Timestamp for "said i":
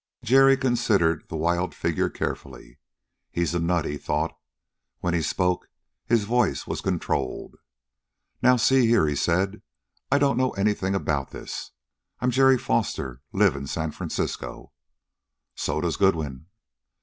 9.15-10.17